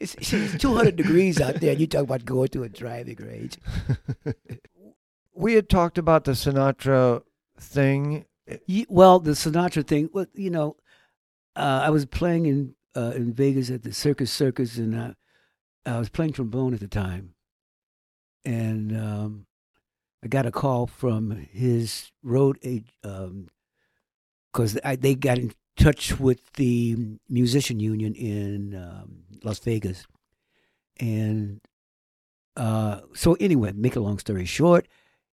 [0.00, 3.58] it's, it's 200 degrees out there, and you talk about going to a driving range.
[5.34, 7.22] we had talked about the Sinatra
[7.58, 8.24] thing.
[8.88, 10.10] Well, the Sinatra thing.
[10.12, 10.76] Well, you know,
[11.56, 15.12] uh, I was playing in uh, in Vegas at the Circus Circus, and uh,
[15.86, 17.34] I was playing trombone at the time,
[18.44, 19.46] and um,
[20.22, 23.50] I got a call from his road agent
[24.52, 26.96] because they got in touch with the
[27.28, 30.06] musician union in um, Las Vegas,
[31.00, 31.60] and
[32.56, 34.86] uh, so anyway, make a long story short,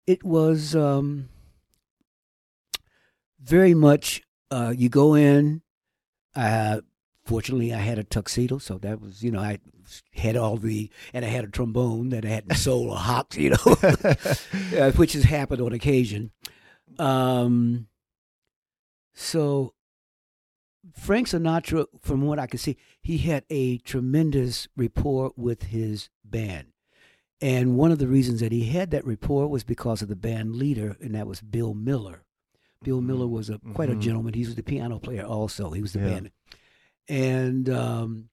[0.06, 0.74] it was.
[0.74, 1.28] Um,
[3.40, 5.62] very much uh, you go in
[6.34, 6.80] uh,
[7.28, 9.58] fortunately i had a tuxedo so that was you know i
[10.14, 13.50] had all the and i had a trombone that i hadn't sold or hocked you
[13.50, 13.76] know
[14.82, 16.30] uh, which has happened on occasion
[16.98, 17.86] um,
[19.14, 19.74] so
[20.94, 26.68] frank sinatra from what i could see he had a tremendous rapport with his band
[27.40, 30.56] and one of the reasons that he had that rapport was because of the band
[30.56, 32.24] leader and that was bill miller
[32.84, 33.96] Bill Miller was a quite Mhm.
[33.98, 34.34] a gentleman.
[34.34, 35.70] He was the piano player also.
[35.72, 36.10] He was the Yeah.
[36.10, 36.30] band.
[37.08, 38.28] And um,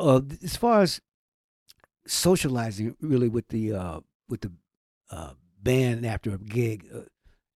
[0.00, 1.00] uh, as far as
[2.06, 4.52] socializing, really with the uh, with the
[5.10, 7.00] uh, band after a gig, uh,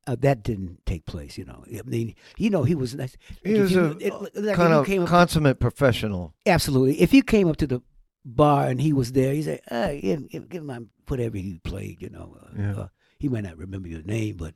[0.07, 1.37] uh, that didn't take place.
[1.39, 3.17] You know, I mean, you know, he was nice.
[3.45, 6.35] He was you- a it- like kind of came up- consummate professional.
[6.47, 7.01] absolutely.
[7.01, 7.83] If you came up to the
[8.25, 11.59] bar and he was there, you say, uh, give, give, give him my- whatever he
[11.65, 12.03] played.
[12.03, 12.77] You know, uh, Yeah.
[12.77, 12.89] uh,
[13.19, 14.55] he might not remember your name, but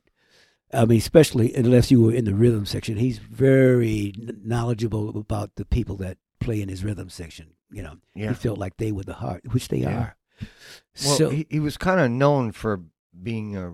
[0.73, 4.13] I mean, especially unless you were in the rhythm section, he's very
[4.43, 7.53] knowledgeable about the people that play in his rhythm section.
[7.71, 8.29] You know, Yeah.
[8.29, 9.97] he felt like they were the heart, which they Yeah.
[9.99, 10.17] are.
[11.05, 12.81] Well, so, he, he was kind of known for
[13.21, 13.73] being a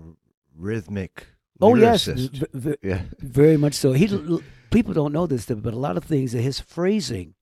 [0.56, 1.26] rhythmic.
[1.60, 3.02] oh yes, v- v- Yeah.
[3.18, 3.92] very much so.
[3.92, 4.06] He
[4.70, 7.34] people don't know this, but a lot of things that his phrasing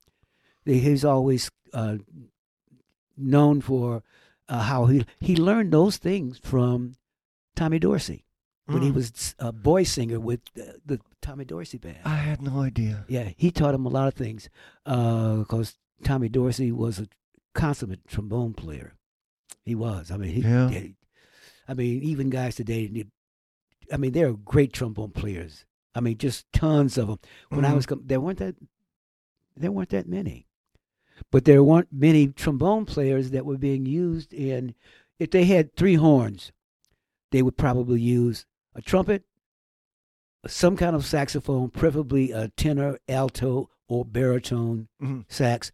[0.64, 1.98] He's always uh,
[3.16, 4.02] known for
[4.48, 6.96] uh, how he he learned those things from
[7.54, 8.24] Tommy Dorsey
[8.66, 8.94] when he Mm.
[8.94, 11.98] was a boy singer with the, the Tommy Dorsey band.
[12.04, 13.04] I had no idea.
[13.08, 14.48] Yeah, he taught him a lot of things
[14.84, 17.06] because Tommy Dorsey was a
[17.54, 18.94] consummate trombone player.
[19.64, 20.10] He was.
[20.10, 20.68] I mean, he, Yeah.
[20.70, 20.94] he-
[21.68, 23.04] I mean, even guys today.
[23.92, 25.64] I mean, they're great trombone players.
[25.94, 27.18] I mean, just tons of them.
[27.48, 27.76] When I Mhm.
[27.76, 28.56] was, there weren't that,
[29.56, 30.46] there weren't that many,
[31.32, 34.74] but there weren't many trombone players that were being used in.
[35.18, 36.52] If they had three horns,
[37.32, 38.44] they would probably use
[38.76, 39.24] a trumpet,
[40.46, 45.24] some kind of saxophone, preferably a tenor, alto, or baritone Mhm.
[45.28, 45.72] sax.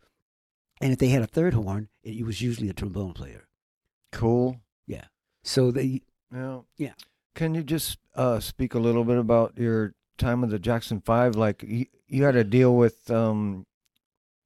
[0.81, 3.49] And if they had a third horn, it, was usually a trombone player.
[4.13, 4.61] Cool.
[4.87, 5.07] Yeah.
[5.43, 6.61] So they, Yeah.
[6.77, 6.95] Yeah.
[7.35, 11.35] Can you just uh, speak a little bit about your time with the Jackson Five?
[11.35, 13.67] Like you, you had a deal with um,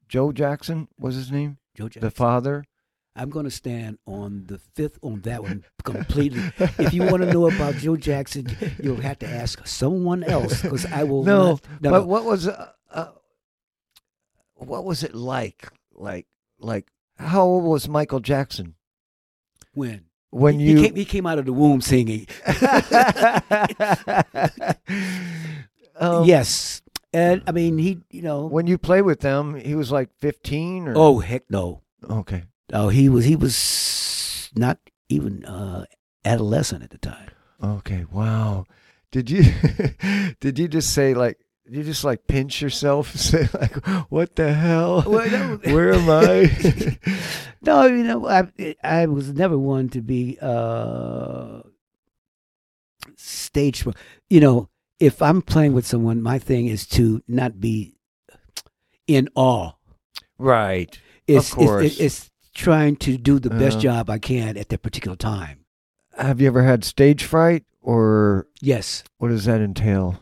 [0.08, 0.88] Joe Jackson.
[0.98, 2.02] Was his name Joe Jackson.
[2.02, 2.64] the father?
[3.16, 6.42] I'm going to stand on the fifth on that one completely.
[6.78, 8.46] if you want to know about Joe Jackson,
[8.82, 11.24] you'll have to ask someone else because I will.
[11.24, 12.06] No, not, no, but no.
[12.06, 13.08] what was uh, uh,
[14.54, 15.68] what was it like?
[15.94, 16.26] Like
[16.58, 16.88] like
[17.18, 18.74] how old was Michael Jackson
[19.72, 20.76] when when he, you?
[20.76, 22.26] he came, he came out of the womb singing.
[25.98, 28.46] Um, yes, and I mean he, you know.
[28.46, 31.82] When you play with them, he was like fifteen or oh heck no!
[32.08, 32.44] okay.
[32.72, 35.84] Oh, he was he was not even uh,
[36.24, 37.30] adolescent at the time.
[37.62, 38.66] Okay, wow.
[39.12, 39.44] Did you
[40.40, 41.38] did you just say like
[41.68, 43.76] you just like pinch yourself and say like
[44.10, 45.04] what the hell?
[45.06, 45.56] Well, no.
[45.72, 46.98] Where am I?
[47.62, 51.62] No, you know, I I was never one to be uh
[53.16, 53.86] stage
[54.28, 57.96] you know, if I'm playing with someone, my thing is to not be
[59.06, 59.72] in awe.
[60.38, 60.98] right.
[61.26, 61.84] It's course.
[61.84, 63.80] It's, it's trying to do the best Uh.
[63.80, 65.60] job I can at that particular time.
[66.18, 69.04] Have you ever had stage fright or Yes.
[69.18, 70.20] what does that entail?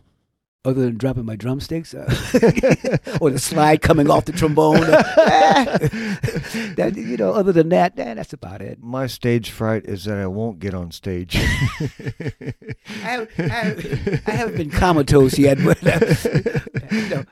[0.66, 2.06] Other than dropping my drumsticks uh,
[3.20, 4.82] or the slide coming off the trombone.
[4.82, 5.78] uh,
[6.76, 8.78] that, you know, other than that, eh, that's about it.
[8.82, 11.36] My stage fright is that I won't get on stage.
[11.36, 11.42] I,
[13.02, 16.00] have, I, I, haven't been comatose yet, but uh,
[16.90, 17.24] you know,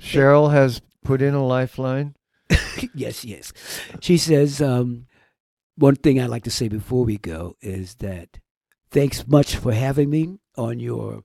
[0.00, 2.14] Cheryl has put in a lifeline.
[2.94, 3.52] yes, yes.
[4.00, 5.06] She says, um,
[5.76, 8.38] one thing I'd like to say before we go is that
[8.90, 11.22] thanks much for having me on your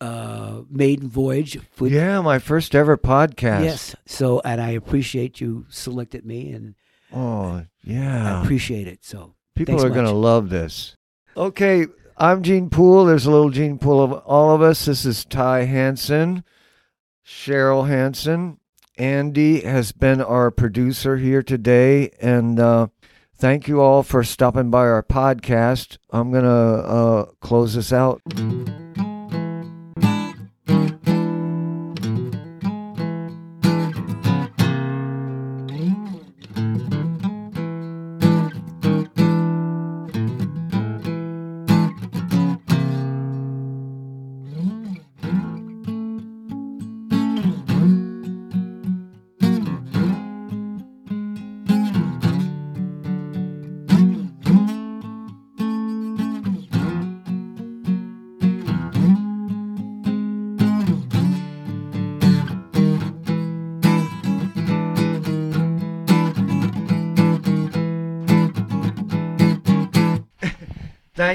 [0.00, 1.58] uh, maiden voyage.
[1.78, 3.64] with- Yeah, my first ever podcast.
[3.64, 3.96] Yes.
[4.06, 6.74] So, and I appreciate you selected me, and
[7.12, 8.38] Oh, yeah.
[8.38, 9.04] I appreciate it.
[9.04, 10.96] So, People are going to love this.
[11.36, 11.86] Okay,
[12.16, 13.04] I'm Gene Poole.
[13.04, 14.84] There's a little Gene Poole of all of us.
[14.84, 16.42] This is Ty Hanson,
[17.26, 18.58] Cheryl Hanson.
[18.96, 22.10] Andy has been our producer here today.
[22.20, 22.88] And uh,
[23.36, 25.98] thank you all for stopping by our podcast.
[26.10, 28.22] I'm going to uh, close this out.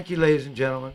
[0.10, 0.94] Thank you, ladies and gentlemen.